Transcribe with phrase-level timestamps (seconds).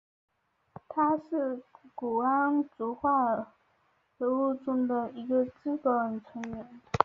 [0.87, 1.61] 它是
[1.95, 3.53] 钴胺族化
[4.17, 5.51] 合物中的一个基
[5.83, 6.81] 本成员。